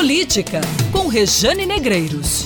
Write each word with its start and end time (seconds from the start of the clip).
Política, 0.00 0.62
com 0.90 1.08
Rejane 1.08 1.66
Negreiros. 1.66 2.44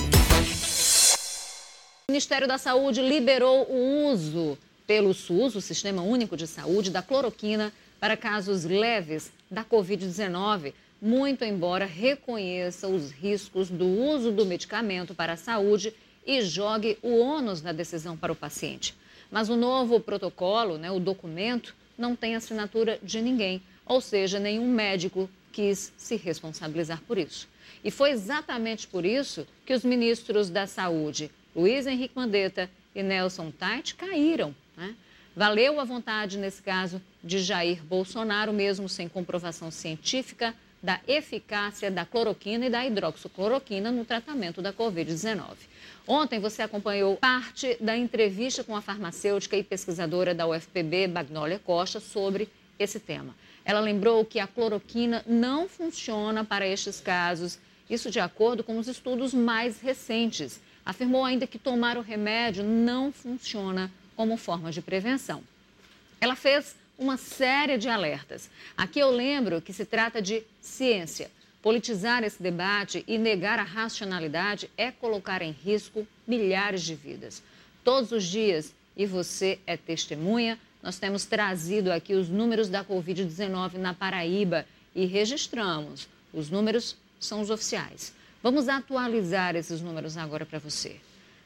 O 2.09 2.11
Ministério 2.11 2.49
da 2.49 2.57
Saúde 2.57 3.01
liberou 3.01 3.65
o 3.69 4.11
uso 4.11 4.57
pelo 4.85 5.13
SUS, 5.13 5.55
o 5.55 5.61
Sistema 5.61 6.01
Único 6.01 6.35
de 6.35 6.47
Saúde, 6.47 6.91
da 6.91 7.01
cloroquina 7.01 7.71
para 7.97 8.17
casos 8.17 8.65
leves 8.65 9.31
da 9.49 9.63
Covid-19, 9.63 10.73
muito 11.01 11.45
embora 11.45 11.85
reconheça 11.85 12.89
os 12.89 13.09
riscos 13.11 13.69
do 13.69 13.87
uso 13.87 14.33
do 14.33 14.45
medicamento 14.45 15.15
para 15.15 15.31
a 15.31 15.37
saúde 15.37 15.93
e 16.27 16.41
jogue 16.41 16.97
o 17.01 17.17
ônus 17.19 17.61
da 17.61 17.71
decisão 17.71 18.17
para 18.17 18.33
o 18.33 18.35
paciente. 18.35 18.93
Mas 19.31 19.47
o 19.47 19.55
novo 19.55 19.97
protocolo, 20.01 20.77
né, 20.77 20.91
o 20.91 20.99
documento, 20.99 21.73
não 21.97 22.17
tem 22.17 22.35
assinatura 22.35 22.99
de 23.01 23.21
ninguém, 23.21 23.63
ou 23.85 24.01
seja, 24.01 24.39
nenhum 24.39 24.67
médico 24.67 25.29
quis 25.55 25.93
se 25.95 26.17
responsabilizar 26.17 27.01
por 27.07 27.17
isso. 27.17 27.47
E 27.81 27.89
foi 27.89 28.11
exatamente 28.11 28.87
por 28.87 29.05
isso 29.05 29.47
que 29.65 29.73
os 29.73 29.85
ministros 29.85 30.49
da 30.49 30.67
Saúde, 30.67 31.31
Luiz 31.55 31.87
Henrique 31.87 32.13
Mandetta 32.13 32.69
e 32.93 33.01
Nelson 33.01 33.51
Tait, 33.51 33.93
caíram. 33.93 34.53
Né? 34.75 34.93
Valeu 35.33 35.79
a 35.79 35.85
vontade, 35.85 36.37
nesse 36.37 36.61
caso, 36.61 37.01
de 37.23 37.39
Jair 37.39 37.81
Bolsonaro, 37.85 38.51
mesmo 38.51 38.89
sem 38.89 39.07
comprovação 39.07 39.71
científica 39.71 40.53
da 40.83 40.99
eficácia 41.07 41.89
da 41.89 42.05
cloroquina 42.05 42.65
e 42.65 42.69
da 42.69 42.85
hidroxicloroquina 42.85 43.91
no 43.91 44.03
tratamento 44.03 44.61
da 44.61 44.73
Covid-19. 44.73 45.55
Ontem 46.05 46.37
você 46.37 46.63
acompanhou 46.63 47.15
parte 47.15 47.77
da 47.79 47.95
entrevista 47.95 48.61
com 48.61 48.75
a 48.75 48.81
farmacêutica 48.81 49.55
e 49.55 49.63
pesquisadora 49.63 50.35
da 50.35 50.45
UFPB, 50.45 51.07
Bagnólia 51.07 51.59
Costa, 51.59 52.01
sobre 52.01 52.49
esse 52.77 52.99
tema. 52.99 53.35
Ela 53.63 53.79
lembrou 53.79 54.23
que 54.23 54.39
a 54.39 54.47
cloroquina 54.47 55.23
não 55.25 55.67
funciona 55.67 56.43
para 56.43 56.67
estes 56.67 56.99
casos, 56.99 57.59
isso 57.89 58.11
de 58.11 58.19
acordo 58.19 58.63
com 58.63 58.77
os 58.77 58.87
estudos 58.87 59.33
mais 59.33 59.79
recentes. 59.79 60.59
Afirmou 60.85 61.25
ainda 61.25 61.47
que 61.47 61.57
tomar 61.57 61.97
o 61.97 62.01
remédio 62.01 62.63
não 62.63 63.11
funciona 63.11 63.91
como 64.15 64.37
forma 64.37 64.71
de 64.71 64.81
prevenção. 64.81 65.43
Ela 66.21 66.35
fez 66.35 66.75
uma 66.97 67.17
série 67.17 67.77
de 67.77 67.89
alertas. 67.89 68.49
Aqui 68.77 68.99
eu 68.99 69.09
lembro 69.09 69.61
que 69.61 69.73
se 69.73 69.85
trata 69.85 70.21
de 70.21 70.43
ciência. 70.61 71.29
Politizar 71.61 72.23
esse 72.23 72.41
debate 72.41 73.03
e 73.07 73.17
negar 73.17 73.59
a 73.59 73.63
racionalidade 73.63 74.69
é 74.77 74.91
colocar 74.91 75.41
em 75.41 75.51
risco 75.51 76.07
milhares 76.27 76.83
de 76.83 76.93
vidas. 76.93 77.41
Todos 77.83 78.11
os 78.11 78.23
dias, 78.23 78.73
e 78.95 79.05
você 79.05 79.59
é 79.65 79.75
testemunha, 79.75 80.59
nós 80.85 80.97
temos 80.99 81.25
trazido 81.25 81.91
aqui 81.91 82.13
os 82.13 82.29
números 82.29 82.69
da 82.69 82.85
Covid-19 82.85 83.77
na 83.77 83.91
Paraíba 83.91 84.67
e 84.93 85.07
registramos. 85.07 86.07
Os 86.31 86.51
números 86.51 86.95
são 87.19 87.41
os 87.41 87.49
oficiais. 87.49 88.13
Vamos 88.43 88.69
atualizar 88.69 89.55
esses 89.55 89.81
números 89.81 90.15
agora 90.15 90.45
para 90.45 90.59
você. 90.59 90.97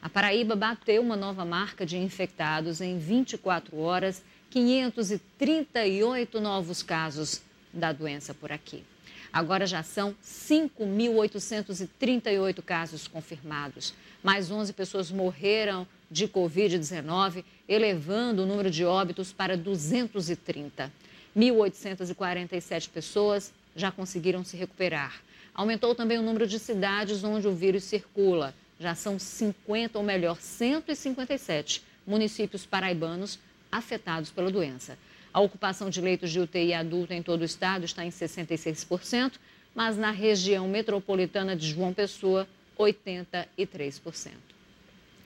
A 0.02 0.10
Paraíba 0.10 0.54
bateu 0.54 1.00
uma 1.00 1.16
nova 1.16 1.46
marca 1.46 1.86
de 1.86 1.96
infectados 1.96 2.82
em 2.82 2.98
24 2.98 3.78
horas 3.78 4.22
538 4.50 6.38
novos 6.38 6.82
casos 6.82 7.40
da 7.72 7.94
doença 7.94 8.34
por 8.34 8.52
aqui. 8.52 8.84
Agora 9.32 9.66
já 9.66 9.82
são 9.82 10.14
5.838 10.22 12.62
casos 12.62 13.08
confirmados. 13.08 13.94
Mais 14.22 14.50
11 14.50 14.74
pessoas 14.74 15.10
morreram 15.10 15.86
de 16.10 16.26
Covid-19, 16.26 17.44
elevando 17.68 18.42
o 18.42 18.46
número 18.46 18.70
de 18.70 18.84
óbitos 18.84 19.32
para 19.32 19.56
230. 19.56 20.92
1.847 21.36 22.88
pessoas 22.90 23.52
já 23.76 23.92
conseguiram 23.92 24.44
se 24.44 24.56
recuperar. 24.56 25.22
Aumentou 25.54 25.94
também 25.94 26.18
o 26.18 26.22
número 26.22 26.46
de 26.46 26.58
cidades 26.58 27.22
onde 27.22 27.46
o 27.46 27.54
vírus 27.54 27.84
circula. 27.84 28.54
Já 28.78 28.94
são 28.94 29.18
50, 29.18 29.98
ou 29.98 30.04
melhor, 30.04 30.40
157 30.40 31.82
municípios 32.06 32.66
paraibanos 32.66 33.38
afetados 33.70 34.30
pela 34.30 34.50
doença. 34.50 34.98
A 35.32 35.40
ocupação 35.40 35.90
de 35.90 36.00
leitos 36.00 36.30
de 36.32 36.40
UTI 36.40 36.74
adulta 36.74 37.14
em 37.14 37.22
todo 37.22 37.42
o 37.42 37.44
estado 37.44 37.84
está 37.84 38.04
em 38.04 38.10
66%, 38.10 39.34
mas 39.74 39.96
na 39.96 40.10
região 40.10 40.66
metropolitana 40.66 41.54
de 41.54 41.68
João 41.68 41.92
Pessoa, 41.94 42.48
83%. 42.76 44.32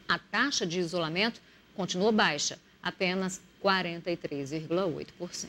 A 0.09 0.19
taxa 0.19 0.67
de 0.67 0.79
isolamento 0.79 1.41
continua 1.75 2.13
baixa, 2.13 2.59
apenas 2.83 3.41
43,8%. 3.63 5.49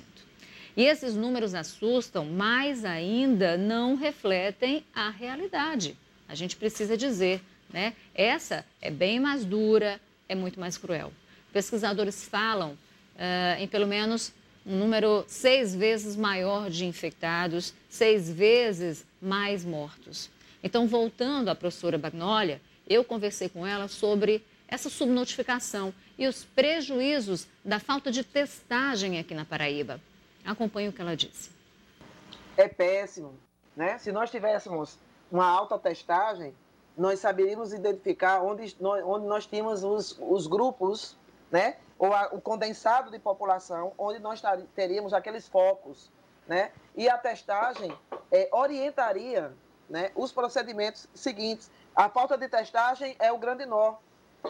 E 0.78 0.84
esses 0.84 1.16
números 1.16 1.54
assustam, 1.54 2.26
mas 2.26 2.84
ainda 2.84 3.58
não 3.58 3.96
refletem 3.96 4.84
a 4.94 5.10
realidade. 5.10 5.96
A 6.28 6.36
gente 6.36 6.56
precisa 6.56 6.98
dizer, 6.98 7.42
né? 7.72 7.94
Essa 8.14 8.66
é 8.82 8.92
bem 8.92 9.20
mais 9.20 9.46
dura, 9.46 10.00
é 10.28 10.36
muito 10.36 10.60
mais 10.60 10.78
cruel. 10.78 11.14
Pesquisadores 11.54 12.26
falam 12.26 12.72
uh, 12.72 13.60
em 13.60 13.68
pelo 13.68 13.88
menos 13.88 14.34
um 14.66 14.78
número 14.78 15.24
seis 15.28 15.76
vezes 15.76 16.16
maior 16.16 16.70
de 16.70 16.86
infectados, 16.86 17.74
seis 17.88 18.30
vezes 18.30 19.06
mais 19.22 19.64
mortos. 19.64 20.30
Então, 20.64 20.88
voltando 20.88 21.50
à 21.50 21.56
professora 21.56 21.98
Bagnolia, 21.98 22.60
eu 22.88 23.04
conversei 23.04 23.50
com 23.50 23.66
ela 23.66 23.88
sobre 23.88 24.46
essa 24.68 24.90
subnotificação 24.90 25.94
e 26.18 26.28
os 26.28 26.44
prejuízos 26.44 27.48
da 27.64 27.80
falta 27.80 28.12
de 28.12 28.24
testagem 28.24 29.20
aqui 29.20 29.34
na 29.34 29.46
Paraíba. 29.46 30.00
Acompanhe 30.44 30.90
o 30.90 30.94
que 30.94 31.02
ela 31.02 31.16
disse. 31.16 31.52
É 32.58 32.68
péssimo, 32.68 33.34
né? 33.76 33.98
Se 33.98 34.12
nós 34.12 34.32
tivéssemos 34.32 34.98
uma 35.32 35.48
alta 35.48 35.78
testagem, 35.78 36.54
nós 36.98 37.20
saberíamos 37.20 37.74
identificar 37.74 38.42
onde 38.42 38.76
nós, 38.80 39.04
onde 39.04 39.28
nós 39.28 39.46
tínhamos 39.46 39.84
os, 39.84 40.18
os 40.20 40.48
grupos, 40.48 41.18
né? 41.52 41.78
ou 41.98 42.14
a, 42.14 42.28
o 42.32 42.42
condensado 42.42 43.10
de 43.10 43.20
população, 43.20 43.94
onde 43.98 44.20
nós 44.20 44.42
teríamos 44.74 45.14
aqueles 45.14 45.48
focos, 45.48 46.12
né? 46.48 46.72
E 46.96 47.10
a 47.10 47.18
testagem 47.18 47.92
é, 48.32 48.50
orientaria 48.52 49.54
né, 49.90 50.12
os 50.16 50.32
procedimentos 50.32 51.08
seguintes. 51.14 51.72
A 51.96 52.10
falta 52.10 52.38
de 52.38 52.48
testagem 52.50 53.16
é 53.20 53.32
o 53.32 53.38
grande 53.38 53.66
nó. 53.66 53.96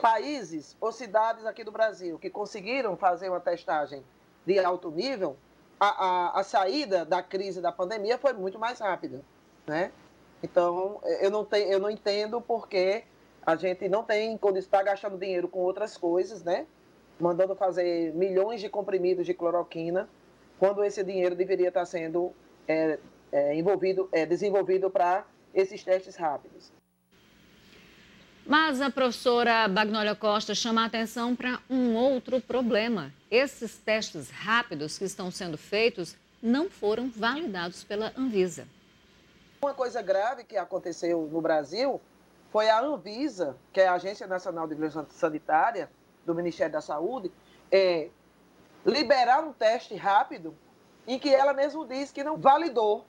Países 0.01 0.75
ou 0.81 0.91
cidades 0.91 1.45
aqui 1.45 1.63
do 1.63 1.71
Brasil 1.71 2.19
que 2.19 2.29
conseguiram 2.29 2.97
fazer 2.97 3.29
uma 3.29 3.39
testagem 3.39 4.03
de 4.45 4.59
alto 4.59 4.91
nível, 4.91 5.37
a, 5.79 5.87
a, 5.87 6.39
a 6.39 6.43
saída 6.43 7.05
da 7.05 7.23
crise 7.23 7.61
da 7.61 7.71
pandemia 7.71 8.17
foi 8.17 8.33
muito 8.33 8.59
mais 8.59 8.79
rápida, 8.79 9.21
né? 9.65 9.91
Então, 10.43 10.99
eu 11.21 11.31
não, 11.31 11.45
tenho, 11.45 11.71
eu 11.71 11.79
não 11.79 11.89
entendo 11.89 12.41
porque 12.41 13.05
a 13.45 13.55
gente 13.55 13.87
não 13.87 14.03
tem, 14.03 14.37
quando 14.37 14.57
está 14.57 14.83
gastando 14.83 15.17
dinheiro 15.17 15.47
com 15.47 15.59
outras 15.59 15.95
coisas, 15.95 16.43
né? 16.43 16.67
mandando 17.19 17.55
fazer 17.55 18.13
milhões 18.13 18.61
de 18.61 18.69
comprimidos 18.69 19.25
de 19.25 19.33
cloroquina, 19.33 20.09
quando 20.59 20.83
esse 20.83 21.03
dinheiro 21.03 21.35
deveria 21.35 21.69
estar 21.69 21.85
sendo 21.85 22.33
é, 22.67 22.99
é, 23.31 23.55
envolvido, 23.55 24.09
é, 24.11 24.25
desenvolvido 24.25 24.89
para 24.89 25.25
esses 25.53 25.83
testes 25.83 26.15
rápidos. 26.15 26.71
Mas 28.45 28.79
a 28.79 28.91
professora 28.91 29.67
Bagnolia 29.67 30.15
Costa 30.15 30.53
chama 30.53 30.83
a 30.83 30.85
atenção 30.85 31.35
para 31.35 31.59
um 31.69 31.95
outro 31.95 32.39
problema. 32.39 33.11
Esses 33.29 33.77
testes 33.77 34.29
rápidos 34.29 34.97
que 34.97 35.05
estão 35.05 35.31
sendo 35.31 35.57
feitos 35.57 36.15
não 36.41 36.69
foram 36.69 37.09
validados 37.09 37.83
pela 37.83 38.13
Anvisa. 38.15 38.67
Uma 39.61 39.73
coisa 39.73 39.99
grave 40.01 40.43
que 40.43 40.57
aconteceu 40.57 41.27
no 41.31 41.41
Brasil 41.41 41.99
foi 42.51 42.69
a 42.69 42.79
Anvisa, 42.79 43.57
que 43.73 43.81
é 43.81 43.87
a 43.87 43.93
Agência 43.93 44.27
Nacional 44.27 44.67
de 44.67 44.75
Vigilância 44.75 45.05
Sanitária, 45.09 45.89
do 46.25 46.35
Ministério 46.35 46.73
da 46.73 46.81
Saúde 46.81 47.31
é 47.71 48.09
liberar 48.85 49.43
um 49.43 49.53
teste 49.53 49.95
rápido 49.95 50.55
em 51.07 51.19
que 51.19 51.33
ela 51.33 51.53
mesmo 51.53 51.85
diz 51.85 52.11
que 52.11 52.23
não 52.23 52.37
validou. 52.37 53.05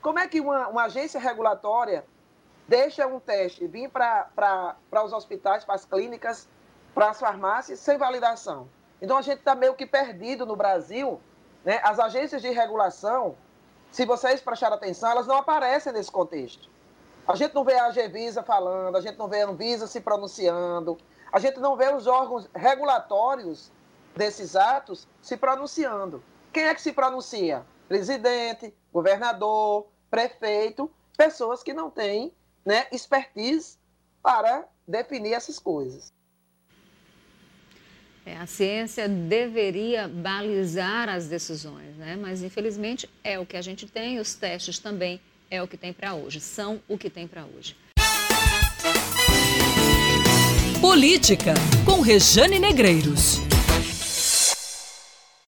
Como 0.00 0.18
é 0.18 0.26
que 0.28 0.40
uma, 0.40 0.68
uma 0.68 0.84
agência 0.84 1.18
regulatória 1.18 2.04
deixa 2.68 3.06
um 3.06 3.20
teste 3.20 3.66
vir 3.66 3.90
para 3.90 4.76
os 5.04 5.12
hospitais, 5.12 5.64
para 5.64 5.74
as 5.74 5.84
clínicas, 5.84 6.48
para 6.94 7.10
as 7.10 7.20
farmácias, 7.20 7.78
sem 7.78 7.96
validação? 7.98 8.68
Então 9.00 9.16
a 9.16 9.22
gente 9.22 9.38
está 9.38 9.54
meio 9.54 9.74
que 9.74 9.86
perdido 9.86 10.46
no 10.46 10.56
Brasil. 10.56 11.20
Né? 11.64 11.80
As 11.82 11.98
agências 11.98 12.42
de 12.42 12.50
regulação, 12.50 13.36
se 13.90 14.04
vocês 14.04 14.40
prestarem 14.40 14.76
atenção, 14.76 15.10
elas 15.10 15.26
não 15.26 15.36
aparecem 15.36 15.92
nesse 15.92 16.10
contexto. 16.10 16.68
A 17.26 17.34
gente 17.34 17.54
não 17.54 17.64
vê 17.64 17.74
a 17.74 17.86
Agevisa 17.86 18.42
falando, 18.42 18.96
a 18.96 19.00
gente 19.00 19.18
não 19.18 19.28
vê 19.28 19.42
a 19.42 19.48
Anvisa 19.48 19.86
se 19.86 20.00
pronunciando, 20.00 20.96
a 21.32 21.40
gente 21.40 21.58
não 21.58 21.76
vê 21.76 21.92
os 21.92 22.06
órgãos 22.06 22.48
regulatórios 22.54 23.72
desses 24.14 24.54
atos 24.54 25.08
se 25.20 25.36
pronunciando. 25.36 26.22
Quem 26.52 26.64
é 26.64 26.74
que 26.74 26.80
se 26.80 26.92
pronuncia? 26.92 27.66
Presidente, 27.88 28.72
governador, 28.92 29.86
prefeito, 30.08 30.90
pessoas 31.16 31.62
que 31.62 31.74
não 31.74 31.90
têm 31.90 32.32
né, 32.66 32.86
expertise 32.90 33.78
para 34.20 34.66
definir 34.86 35.32
essas 35.32 35.58
coisas. 35.58 36.12
É, 38.26 38.36
a 38.38 38.46
ciência 38.46 39.08
deveria 39.08 40.08
balizar 40.08 41.08
as 41.08 41.28
decisões, 41.28 41.96
né? 41.96 42.18
mas 42.20 42.42
infelizmente 42.42 43.08
é 43.22 43.38
o 43.38 43.46
que 43.46 43.56
a 43.56 43.62
gente 43.62 43.86
tem, 43.86 44.18
os 44.18 44.34
testes 44.34 44.80
também 44.80 45.20
é 45.48 45.62
o 45.62 45.68
que 45.68 45.76
tem 45.76 45.92
para 45.92 46.12
hoje, 46.14 46.40
são 46.40 46.82
o 46.88 46.98
que 46.98 47.08
tem 47.08 47.28
para 47.28 47.44
hoje. 47.44 47.76
Política, 50.80 51.54
com 51.84 52.00
Rejane 52.00 52.58
Negreiros. 52.58 53.45